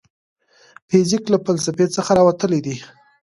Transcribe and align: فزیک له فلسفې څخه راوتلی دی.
فزیک 0.89 1.23
له 1.29 1.37
فلسفې 1.45 1.85
څخه 1.95 2.11
راوتلی 2.19 2.59
دی. 2.65 2.75